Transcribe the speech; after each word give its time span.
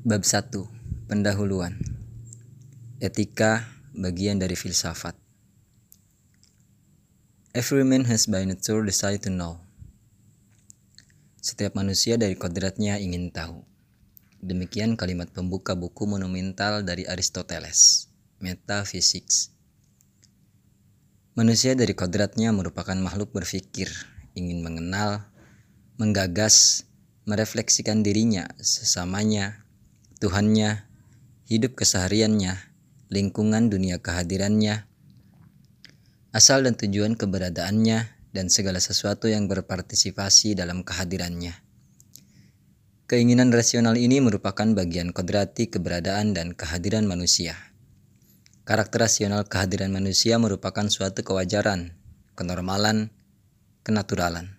Bab 0.00 0.24
1. 0.24 1.12
Pendahuluan 1.12 1.76
Etika 3.04 3.68
bagian 3.92 4.40
dari 4.40 4.56
filsafat 4.56 5.12
Every 7.52 7.84
man 7.84 8.08
has 8.08 8.24
by 8.24 8.48
nature 8.48 8.80
desire 8.80 9.20
to 9.20 9.28
know. 9.28 9.60
Setiap 11.44 11.76
manusia 11.76 12.16
dari 12.16 12.32
kodratnya 12.32 12.96
ingin 12.96 13.28
tahu. 13.28 13.60
Demikian 14.40 14.96
kalimat 14.96 15.28
pembuka 15.36 15.76
buku 15.76 16.08
monumental 16.08 16.80
dari 16.80 17.04
Aristoteles, 17.04 18.08
Metaphysics. 18.40 19.52
Manusia 21.36 21.76
dari 21.76 21.92
kodratnya 21.92 22.56
merupakan 22.56 22.96
makhluk 22.96 23.36
berpikir, 23.36 23.92
ingin 24.32 24.64
mengenal, 24.64 25.28
menggagas, 26.00 26.88
merefleksikan 27.28 28.00
dirinya, 28.00 28.48
sesamanya, 28.64 29.59
Tuhannya, 30.20 30.84
hidup 31.48 31.80
kesehariannya, 31.80 32.52
lingkungan 33.08 33.72
dunia 33.72 34.04
kehadirannya, 34.04 34.84
asal 36.36 36.60
dan 36.60 36.76
tujuan 36.76 37.16
keberadaannya, 37.16 38.20
dan 38.36 38.46
segala 38.52 38.84
sesuatu 38.84 39.32
yang 39.32 39.48
berpartisipasi 39.48 40.52
dalam 40.52 40.84
kehadirannya. 40.84 41.56
Keinginan 43.08 43.48
rasional 43.48 43.96
ini 43.96 44.20
merupakan 44.20 44.68
bagian 44.76 45.16
kodrati 45.16 45.72
keberadaan 45.72 46.36
dan 46.36 46.52
kehadiran 46.52 47.08
manusia. 47.08 47.56
Karakter 48.68 49.08
rasional 49.08 49.48
kehadiran 49.48 49.88
manusia 49.88 50.36
merupakan 50.36 50.84
suatu 50.92 51.24
kewajaran, 51.24 51.96
kenormalan, 52.36 53.08
kenaturalan. 53.88 54.52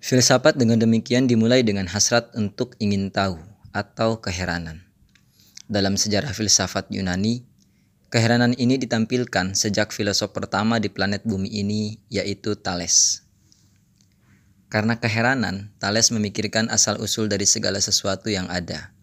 Filsafat 0.00 0.56
dengan 0.56 0.80
demikian 0.80 1.28
dimulai 1.28 1.60
dengan 1.60 1.84
hasrat 1.92 2.32
untuk 2.32 2.72
ingin 2.80 3.12
tahu, 3.12 3.49
atau 3.70 4.18
keheranan. 4.18 4.82
Dalam 5.70 5.94
sejarah 5.94 6.34
filsafat 6.34 6.90
Yunani, 6.90 7.46
keheranan 8.10 8.58
ini 8.58 8.74
ditampilkan 8.74 9.54
sejak 9.54 9.94
filosof 9.94 10.34
pertama 10.34 10.82
di 10.82 10.90
planet 10.90 11.22
bumi 11.22 11.46
ini, 11.46 12.02
yaitu 12.10 12.58
Thales. 12.58 13.22
Karena 14.70 14.98
keheranan, 14.98 15.70
Thales 15.78 16.10
memikirkan 16.10 16.70
asal-usul 16.70 17.30
dari 17.30 17.46
segala 17.46 17.78
sesuatu 17.82 18.30
yang 18.30 18.50
ada. 18.50 18.94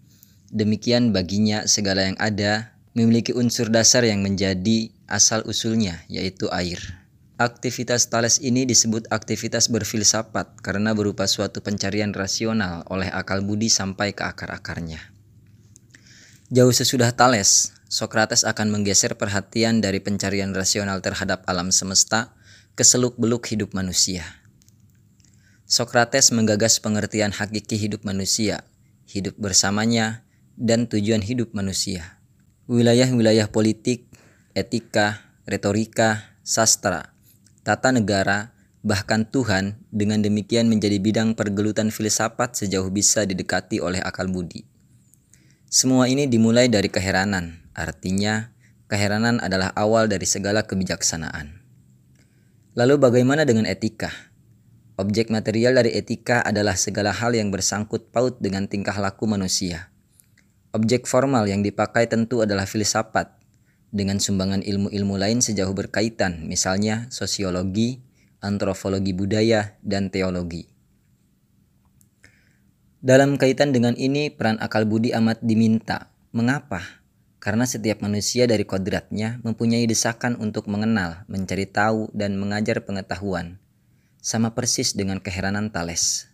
Demikian 0.48 1.12
baginya 1.12 1.68
segala 1.68 2.08
yang 2.08 2.20
ada 2.20 2.76
memiliki 2.96 3.36
unsur 3.36 3.68
dasar 3.68 4.04
yang 4.08 4.24
menjadi 4.24 4.92
asal-usulnya, 5.08 6.04
yaitu 6.08 6.48
air. 6.52 7.07
Aktivitas 7.38 8.10
Thales 8.10 8.42
ini 8.42 8.66
disebut 8.66 9.14
aktivitas 9.14 9.70
berfilsafat 9.70 10.58
karena 10.66 10.98
berupa 10.98 11.30
suatu 11.30 11.62
pencarian 11.62 12.10
rasional 12.10 12.82
oleh 12.90 13.14
akal 13.14 13.46
budi 13.46 13.70
sampai 13.70 14.18
ke 14.18 14.26
akar-akarnya. 14.26 14.98
Jauh 16.50 16.74
sesudah 16.74 17.14
Thales, 17.14 17.78
Socrates 17.94 18.42
akan 18.42 18.74
menggeser 18.74 19.14
perhatian 19.14 19.86
dari 19.86 20.02
pencarian 20.02 20.50
rasional 20.50 20.98
terhadap 21.06 21.46
alam 21.46 21.70
semesta 21.70 22.34
ke 22.74 22.82
seluk-beluk 22.82 23.46
hidup 23.54 23.78
manusia. 23.78 24.26
Socrates 25.70 26.34
menggagas 26.34 26.82
pengertian 26.82 27.38
hakiki 27.38 27.78
hidup 27.78 28.02
manusia, 28.02 28.66
hidup 29.06 29.38
bersamanya, 29.38 30.26
dan 30.58 30.90
tujuan 30.90 31.22
hidup 31.22 31.54
manusia. 31.54 32.18
Wilayah-wilayah 32.66 33.54
politik, 33.54 34.10
etika, 34.58 35.22
retorika, 35.46 36.34
sastra, 36.42 37.17
tata 37.68 37.92
negara, 37.92 38.56
bahkan 38.80 39.28
Tuhan 39.28 39.76
dengan 39.92 40.24
demikian 40.24 40.72
menjadi 40.72 41.04
bidang 41.04 41.36
pergelutan 41.36 41.92
filsafat 41.92 42.56
sejauh 42.56 42.88
bisa 42.88 43.28
didekati 43.28 43.84
oleh 43.84 44.00
akal 44.00 44.32
budi. 44.32 44.64
Semua 45.68 46.08
ini 46.08 46.32
dimulai 46.32 46.72
dari 46.72 46.88
keheranan, 46.88 47.60
artinya 47.76 48.56
keheranan 48.88 49.44
adalah 49.44 49.76
awal 49.76 50.08
dari 50.08 50.24
segala 50.24 50.64
kebijaksanaan. 50.64 51.60
Lalu 52.80 52.96
bagaimana 52.96 53.44
dengan 53.44 53.68
etika? 53.68 54.16
Objek 54.96 55.28
material 55.28 55.76
dari 55.76 55.92
etika 55.92 56.40
adalah 56.40 56.80
segala 56.80 57.12
hal 57.12 57.36
yang 57.36 57.52
bersangkut 57.52 58.16
paut 58.16 58.40
dengan 58.40 58.72
tingkah 58.72 58.96
laku 58.96 59.28
manusia. 59.28 59.92
Objek 60.72 61.04
formal 61.04 61.44
yang 61.52 61.68
dipakai 61.68 62.08
tentu 62.08 62.40
adalah 62.48 62.64
filsafat, 62.64 63.37
dengan 63.92 64.20
sumbangan 64.20 64.64
ilmu-ilmu 64.64 65.16
lain 65.16 65.40
sejauh 65.40 65.72
berkaitan, 65.72 66.46
misalnya 66.46 67.08
sosiologi, 67.10 68.04
antropologi 68.44 69.16
budaya, 69.16 69.80
dan 69.84 70.12
teologi. 70.12 70.68
Dalam 72.98 73.38
kaitan 73.38 73.72
dengan 73.72 73.94
ini, 73.96 74.34
peran 74.34 74.58
akal 74.60 74.84
budi 74.90 75.14
amat 75.14 75.40
diminta. 75.40 76.12
Mengapa? 76.34 76.82
Karena 77.38 77.64
setiap 77.64 78.04
manusia 78.04 78.50
dari 78.50 78.68
kodratnya 78.68 79.40
mempunyai 79.46 79.86
desakan 79.88 80.36
untuk 80.42 80.68
mengenal, 80.68 81.24
mencari 81.32 81.70
tahu, 81.70 82.12
dan 82.12 82.36
mengajar 82.36 82.84
pengetahuan. 82.84 83.62
Sama 84.20 84.52
persis 84.58 84.98
dengan 84.98 85.24
keheranan 85.24 85.72
Thales. 85.72 86.28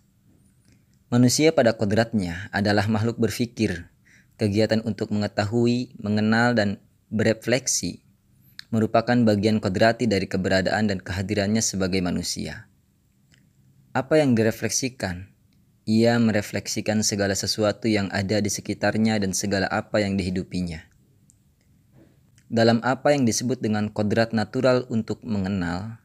Manusia 1.14 1.54
pada 1.54 1.78
kodratnya 1.78 2.50
adalah 2.50 2.90
makhluk 2.90 3.22
berpikir, 3.22 3.94
kegiatan 4.42 4.82
untuk 4.82 5.14
mengetahui, 5.14 5.94
mengenal, 6.02 6.58
dan 6.58 6.82
berefleksi 7.14 8.02
merupakan 8.74 9.14
bagian 9.14 9.62
kodrati 9.62 10.10
dari 10.10 10.26
keberadaan 10.26 10.90
dan 10.90 10.98
kehadirannya 10.98 11.62
sebagai 11.62 12.02
manusia. 12.02 12.66
Apa 13.94 14.18
yang 14.18 14.34
direfleksikan? 14.34 15.30
Ia 15.86 16.18
merefleksikan 16.18 17.06
segala 17.06 17.38
sesuatu 17.38 17.86
yang 17.86 18.10
ada 18.10 18.42
di 18.42 18.50
sekitarnya 18.50 19.22
dan 19.22 19.38
segala 19.38 19.70
apa 19.70 20.02
yang 20.02 20.18
dihidupinya. 20.18 20.90
Dalam 22.50 22.82
apa 22.82 23.14
yang 23.14 23.30
disebut 23.30 23.62
dengan 23.62 23.94
kodrat 23.94 24.34
natural 24.34 24.90
untuk 24.90 25.22
mengenal, 25.22 26.02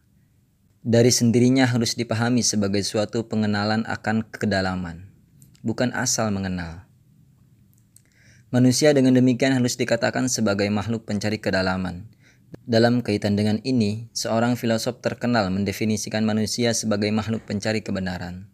dari 0.85 1.09
sendirinya 1.09 1.65
harus 1.65 1.97
dipahami 1.97 2.45
sebagai 2.45 2.85
suatu 2.85 3.25
pengenalan 3.25 3.89
akan 3.89 4.29
kedalaman, 4.29 5.09
bukan 5.65 5.89
asal 5.97 6.29
mengenal. 6.29 6.88
Manusia 8.49 8.97
dengan 8.97 9.13
demikian 9.13 9.53
harus 9.53 9.77
dikatakan 9.77 10.25
sebagai 10.33 10.65
makhluk 10.73 11.05
pencari 11.05 11.37
kedalaman. 11.37 12.09
Dalam 12.65 13.05
kaitan 13.05 13.37
dengan 13.37 13.61
ini, 13.61 14.09
seorang 14.17 14.57
filosof 14.57 15.05
terkenal 15.05 15.53
mendefinisikan 15.53 16.25
manusia 16.25 16.73
sebagai 16.73 17.13
makhluk 17.13 17.45
pencari 17.45 17.85
kebenaran. 17.85 18.49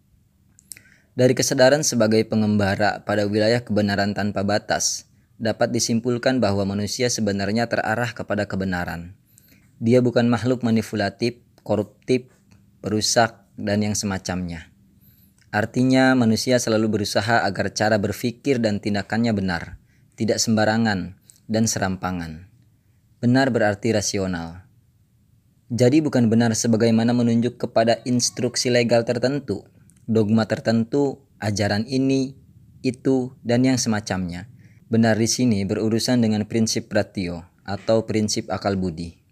Dari 1.15 1.31
kesadaran 1.39 1.87
sebagai 1.87 2.27
pengembara 2.27 3.07
pada 3.07 3.31
wilayah 3.31 3.63
kebenaran 3.63 4.19
tanpa 4.19 4.43
batas, 4.43 5.07
dapat 5.39 5.71
disimpulkan 5.71 6.43
bahwa 6.43 6.67
manusia 6.67 7.07
sebenarnya 7.07 7.71
terarah 7.71 8.11
kepada 8.19 8.51
kebenaran. 8.51 9.15
Dia 9.79 10.03
bukan 10.03 10.27
makhluk 10.27 10.67
manipulatif, 10.67 11.39
koruptif, 11.63 12.27
perusak, 12.83 13.47
dan 13.55 13.87
yang 13.87 13.95
semacamnya. 13.95 14.75
Artinya, 15.55 16.19
manusia 16.19 16.59
selalu 16.59 16.99
berusaha 16.99 17.47
agar 17.47 17.71
cara 17.71 17.95
berpikir 17.95 18.59
dan 18.59 18.83
tindakannya 18.83 19.31
benar 19.31 19.84
tidak 20.15 20.39
sembarangan, 20.39 21.19
dan 21.51 21.65
serampangan. 21.69 22.49
Benar 23.21 23.51
berarti 23.51 23.93
rasional. 23.93 24.65
Jadi 25.73 26.05
bukan 26.05 26.29
benar 26.29 26.53
sebagaimana 26.53 27.17
menunjuk 27.17 27.57
kepada 27.57 27.99
instruksi 28.05 28.69
legal 28.69 29.03
tertentu, 29.03 29.65
dogma 30.05 30.45
tertentu, 30.45 31.25
ajaran 31.41 31.89
ini, 31.89 32.37
itu, 32.85 33.33
dan 33.41 33.65
yang 33.65 33.81
semacamnya. 33.81 34.47
Benar 34.93 35.17
di 35.17 35.27
sini 35.27 35.65
berurusan 35.65 36.21
dengan 36.21 36.45
prinsip 36.45 36.93
ratio 36.93 37.49
atau 37.65 38.05
prinsip 38.05 38.53
akal 38.53 38.77
budi. 38.77 39.24